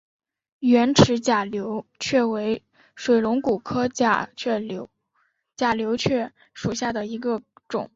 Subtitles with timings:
[0.61, 2.63] 圆齿假瘤蕨为
[2.95, 4.27] 水龙骨科假
[4.67, 4.87] 瘤
[5.55, 7.87] 蕨属下的一个种。